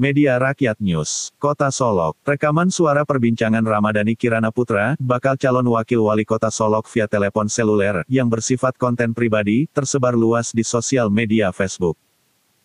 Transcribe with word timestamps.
Media 0.00 0.40
Rakyat 0.40 0.80
News, 0.80 1.28
Kota 1.36 1.68
Solok, 1.68 2.16
rekaman 2.24 2.72
suara 2.72 3.04
perbincangan 3.04 3.60
Ramadhani 3.60 4.16
Kirana 4.16 4.48
Putra, 4.48 4.96
bakal 4.96 5.36
calon 5.36 5.68
wakil 5.76 6.00
wali 6.00 6.24
kota 6.24 6.48
Solok 6.48 6.88
via 6.88 7.04
telepon 7.04 7.52
seluler, 7.52 8.00
yang 8.08 8.32
bersifat 8.32 8.80
konten 8.80 9.12
pribadi, 9.12 9.68
tersebar 9.76 10.16
luas 10.16 10.56
di 10.56 10.64
sosial 10.64 11.12
media 11.12 11.52
Facebook. 11.52 12.00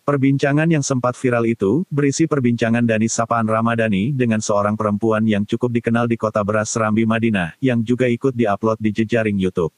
Perbincangan 0.08 0.64
yang 0.64 0.80
sempat 0.80 1.12
viral 1.12 1.44
itu, 1.44 1.84
berisi 1.92 2.24
perbincangan 2.24 2.88
Dani 2.88 3.04
Sapaan 3.04 3.44
Ramadhani 3.44 4.16
dengan 4.16 4.40
seorang 4.40 4.72
perempuan 4.72 5.20
yang 5.28 5.44
cukup 5.44 5.76
dikenal 5.76 6.08
di 6.08 6.16
kota 6.16 6.40
beras 6.40 6.72
Serambi 6.72 7.04
Madinah, 7.04 7.52
yang 7.60 7.84
juga 7.84 8.08
ikut 8.08 8.32
diupload 8.32 8.80
di 8.80 8.96
jejaring 8.96 9.36
YouTube. 9.36 9.76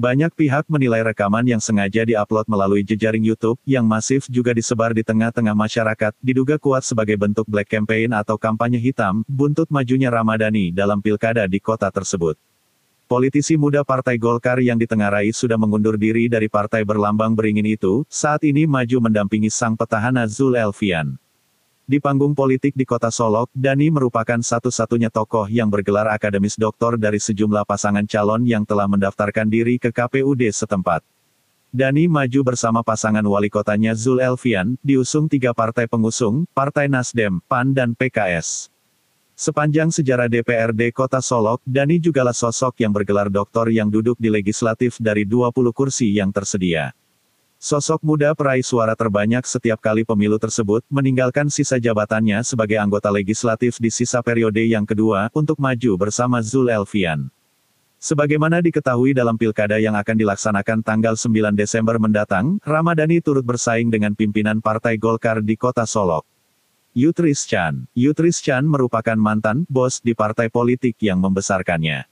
Banyak 0.00 0.32
pihak 0.32 0.64
menilai 0.72 1.04
rekaman 1.04 1.44
yang 1.44 1.60
sengaja 1.60 2.08
diupload 2.08 2.48
melalui 2.48 2.80
jejaring 2.80 3.20
YouTube, 3.20 3.60
yang 3.68 3.84
masif 3.84 4.24
juga 4.32 4.56
disebar 4.56 4.96
di 4.96 5.04
tengah-tengah 5.04 5.52
masyarakat, 5.52 6.16
diduga 6.24 6.56
kuat 6.56 6.88
sebagai 6.88 7.20
bentuk 7.20 7.44
black 7.44 7.68
campaign 7.68 8.16
atau 8.16 8.40
kampanye 8.40 8.80
hitam, 8.80 9.20
buntut 9.28 9.68
majunya 9.68 10.08
Ramadhani 10.08 10.72
dalam 10.72 11.04
pilkada 11.04 11.44
di 11.44 11.60
kota 11.60 11.92
tersebut. 11.92 12.40
Politisi 13.12 13.60
muda 13.60 13.84
Partai 13.84 14.16
Golkar 14.16 14.56
yang 14.64 14.80
ditengarai 14.80 15.36
sudah 15.36 15.60
mengundur 15.60 16.00
diri 16.00 16.32
dari 16.32 16.48
partai 16.48 16.80
berlambang 16.80 17.36
beringin 17.36 17.68
itu, 17.68 18.00
saat 18.08 18.40
ini 18.48 18.64
maju 18.64 19.04
mendampingi 19.04 19.52
sang 19.52 19.76
petahana 19.76 20.24
Zul 20.24 20.56
Elfian. 20.56 21.19
Di 21.90 21.98
panggung 21.98 22.38
politik 22.38 22.78
di 22.78 22.86
kota 22.86 23.10
Solok, 23.10 23.50
Dani 23.50 23.90
merupakan 23.90 24.38
satu-satunya 24.38 25.10
tokoh 25.10 25.50
yang 25.50 25.66
bergelar 25.66 26.06
akademis 26.14 26.54
doktor 26.54 26.94
dari 26.94 27.18
sejumlah 27.18 27.66
pasangan 27.66 28.06
calon 28.06 28.46
yang 28.46 28.62
telah 28.62 28.86
mendaftarkan 28.86 29.50
diri 29.50 29.74
ke 29.74 29.90
KPUD 29.90 30.54
setempat. 30.54 31.02
Dani 31.74 32.06
maju 32.06 32.46
bersama 32.46 32.86
pasangan 32.86 33.26
wali 33.26 33.50
kotanya 33.50 33.98
Zul 33.98 34.22
Elfian, 34.22 34.78
diusung 34.86 35.26
tiga 35.26 35.50
partai 35.50 35.90
pengusung, 35.90 36.46
Partai 36.54 36.86
Nasdem, 36.86 37.42
PAN 37.50 37.74
dan 37.74 37.98
PKS. 37.98 38.70
Sepanjang 39.34 39.90
sejarah 39.90 40.30
DPRD 40.30 40.94
Kota 40.94 41.18
Solok, 41.18 41.58
Dani 41.66 41.98
jugalah 41.98 42.38
sosok 42.38 42.78
yang 42.86 42.94
bergelar 42.94 43.26
doktor 43.26 43.66
yang 43.66 43.90
duduk 43.90 44.14
di 44.14 44.30
legislatif 44.30 44.94
dari 45.02 45.26
20 45.26 45.74
kursi 45.74 46.14
yang 46.14 46.30
tersedia. 46.30 46.94
Sosok 47.60 48.00
muda 48.00 48.32
peraih 48.32 48.64
suara 48.64 48.96
terbanyak 48.96 49.44
setiap 49.44 49.84
kali 49.84 50.00
pemilu 50.00 50.40
tersebut, 50.40 50.80
meninggalkan 50.88 51.52
sisa 51.52 51.76
jabatannya 51.76 52.40
sebagai 52.40 52.80
anggota 52.80 53.12
legislatif 53.12 53.76
di 53.76 53.92
sisa 53.92 54.24
periode 54.24 54.64
yang 54.64 54.88
kedua, 54.88 55.28
untuk 55.36 55.60
maju 55.60 55.92
bersama 56.00 56.40
Zul 56.40 56.72
Elfian. 56.72 57.28
Sebagaimana 58.00 58.64
diketahui 58.64 59.12
dalam 59.12 59.36
pilkada 59.36 59.76
yang 59.76 59.92
akan 59.92 60.16
dilaksanakan 60.16 60.80
tanggal 60.80 61.20
9 61.20 61.52
Desember 61.52 62.00
mendatang, 62.00 62.56
Ramadhani 62.64 63.20
turut 63.20 63.44
bersaing 63.44 63.92
dengan 63.92 64.16
pimpinan 64.16 64.64
Partai 64.64 64.96
Golkar 64.96 65.44
di 65.44 65.52
kota 65.60 65.84
Solok. 65.84 66.24
Yutris 66.96 67.44
Chan. 67.44 67.84
Yutris 67.92 68.40
Chan 68.40 68.64
merupakan 68.64 69.20
mantan 69.20 69.68
bos 69.68 70.00
di 70.00 70.16
partai 70.16 70.48
politik 70.48 70.96
yang 71.04 71.20
membesarkannya. 71.20 72.08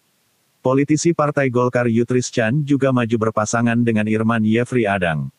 Politisi 0.60 1.16
Partai 1.16 1.48
Golkar 1.48 1.88
Yutris 1.88 2.28
Chan 2.28 2.68
juga 2.68 2.92
maju 2.92 3.16
berpasangan 3.16 3.80
dengan 3.80 4.04
Irman 4.04 4.44
Yefri 4.44 4.84
Adang. 4.84 5.32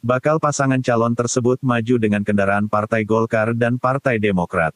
Bakal 0.00 0.40
pasangan 0.40 0.80
calon 0.80 1.12
tersebut 1.12 1.60
maju 1.60 1.94
dengan 2.00 2.24
kendaraan 2.24 2.72
Partai 2.72 3.04
Golkar 3.04 3.52
dan 3.52 3.76
Partai 3.76 4.16
Demokrat. 4.16 4.72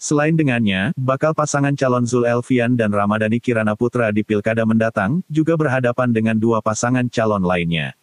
Selain 0.00 0.32
dengannya, 0.32 0.92
bakal 0.92 1.32
pasangan 1.32 1.72
calon 1.72 2.04
Zul 2.04 2.28
Elfian 2.28 2.76
dan 2.76 2.92
Ramadhani 2.92 3.40
Kirana 3.40 3.72
Putra 3.72 4.12
di 4.12 4.20
pilkada 4.20 4.64
mendatang, 4.68 5.24
juga 5.28 5.56
berhadapan 5.56 6.12
dengan 6.12 6.36
dua 6.36 6.60
pasangan 6.60 7.08
calon 7.08 7.40
lainnya. 7.40 7.96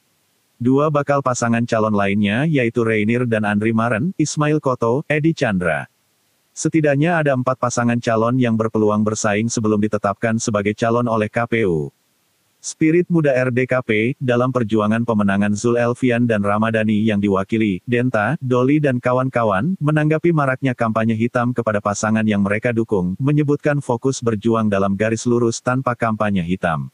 Dua 0.57 0.89
bakal 0.89 1.21
pasangan 1.21 1.65
calon 1.69 1.93
lainnya 1.93 2.49
yaitu 2.49 2.81
Reinir 2.81 3.29
dan 3.29 3.45
Andri 3.45 3.73
Maren, 3.73 4.09
Ismail 4.17 4.57
Koto, 4.57 5.05
Edi 5.05 5.37
Chandra. 5.37 5.85
Setidaknya 6.53 7.21
ada 7.21 7.37
empat 7.37 7.61
pasangan 7.61 7.97
calon 8.01 8.41
yang 8.41 8.57
berpeluang 8.57 9.05
bersaing 9.05 9.49
sebelum 9.49 9.77
ditetapkan 9.77 10.41
sebagai 10.41 10.73
calon 10.73 11.05
oleh 11.05 11.29
KPU. 11.29 11.92
Spirit 12.63 13.11
Muda 13.11 13.35
RDKP, 13.35 14.15
dalam 14.23 14.47
perjuangan 14.47 15.03
pemenangan 15.03 15.51
Zul 15.51 15.75
Elfian 15.75 16.23
dan 16.23 16.47
Ramadhani 16.47 17.03
yang 17.03 17.19
diwakili, 17.19 17.83
Denta, 17.83 18.39
Doli 18.39 18.79
dan 18.79 19.03
kawan-kawan, 19.03 19.75
menanggapi 19.83 20.31
maraknya 20.31 20.71
kampanye 20.71 21.11
hitam 21.11 21.51
kepada 21.51 21.83
pasangan 21.83 22.23
yang 22.23 22.39
mereka 22.39 22.71
dukung, 22.71 23.19
menyebutkan 23.19 23.83
fokus 23.83 24.23
berjuang 24.23 24.71
dalam 24.71 24.95
garis 24.95 25.27
lurus 25.27 25.59
tanpa 25.59 25.91
kampanye 25.91 26.39
hitam. 26.39 26.87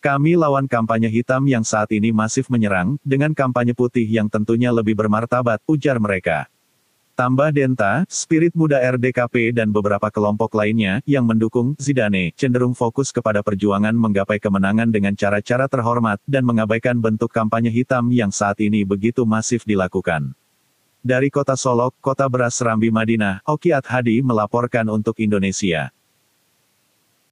Kami 0.00 0.40
lawan 0.40 0.64
kampanye 0.64 1.12
hitam 1.12 1.44
yang 1.44 1.68
saat 1.68 1.92
ini 1.92 2.08
masif 2.08 2.48
menyerang, 2.48 2.96
dengan 3.04 3.36
kampanye 3.36 3.76
putih 3.76 4.08
yang 4.08 4.32
tentunya 4.32 4.72
lebih 4.72 4.96
bermartabat, 4.96 5.60
ujar 5.68 6.00
mereka. 6.00 6.48
Tambah 7.14 7.54
Denta, 7.54 8.02
Spirit 8.10 8.58
Muda 8.58 8.82
RDKP 8.82 9.54
dan 9.54 9.70
beberapa 9.70 10.10
kelompok 10.10 10.50
lainnya, 10.50 10.98
yang 11.06 11.22
mendukung 11.22 11.78
Zidane, 11.78 12.34
cenderung 12.34 12.74
fokus 12.74 13.14
kepada 13.14 13.38
perjuangan 13.38 13.94
menggapai 13.94 14.42
kemenangan 14.42 14.90
dengan 14.90 15.14
cara-cara 15.14 15.70
terhormat, 15.70 16.18
dan 16.26 16.42
mengabaikan 16.42 16.98
bentuk 16.98 17.30
kampanye 17.30 17.70
hitam 17.70 18.10
yang 18.10 18.34
saat 18.34 18.58
ini 18.58 18.82
begitu 18.82 19.22
masif 19.22 19.62
dilakukan. 19.62 20.34
Dari 21.06 21.30
kota 21.30 21.54
Solok, 21.54 21.94
kota 22.02 22.26
beras 22.26 22.58
Serambi 22.58 22.90
Madinah, 22.90 23.46
Oki 23.46 23.70
Hadi 23.70 24.18
melaporkan 24.18 24.90
untuk 24.90 25.22
Indonesia. 25.22 25.94